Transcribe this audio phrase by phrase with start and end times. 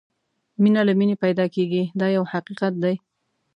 [0.61, 2.95] مینه له مینې پیدا کېږي دا یو حقیقت دی.